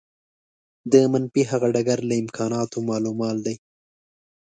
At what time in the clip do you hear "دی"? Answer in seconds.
3.45-3.55